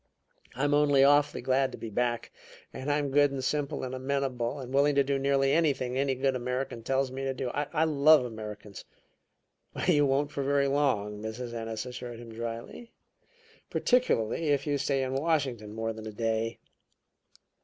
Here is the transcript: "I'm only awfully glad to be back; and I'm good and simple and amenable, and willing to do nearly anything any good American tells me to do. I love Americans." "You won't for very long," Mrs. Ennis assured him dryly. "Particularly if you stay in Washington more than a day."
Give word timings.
"I'm 0.55 0.73
only 0.73 1.03
awfully 1.03 1.43
glad 1.43 1.71
to 1.73 1.77
be 1.77 1.91
back; 1.91 2.31
and 2.73 2.91
I'm 2.91 3.11
good 3.11 3.29
and 3.29 3.43
simple 3.43 3.83
and 3.83 3.93
amenable, 3.93 4.59
and 4.59 4.73
willing 4.73 4.95
to 4.95 5.03
do 5.03 5.19
nearly 5.19 5.51
anything 5.51 5.95
any 5.95 6.15
good 6.15 6.35
American 6.35 6.81
tells 6.81 7.11
me 7.11 7.21
to 7.23 7.35
do. 7.35 7.51
I 7.53 7.83
love 7.83 8.25
Americans." 8.25 8.83
"You 9.87 10.07
won't 10.07 10.31
for 10.31 10.41
very 10.41 10.67
long," 10.67 11.21
Mrs. 11.21 11.53
Ennis 11.53 11.85
assured 11.85 12.17
him 12.17 12.33
dryly. 12.33 12.91
"Particularly 13.69 14.47
if 14.47 14.65
you 14.65 14.79
stay 14.79 15.03
in 15.03 15.13
Washington 15.13 15.71
more 15.71 15.93
than 15.93 16.07
a 16.07 16.11
day." 16.13 16.57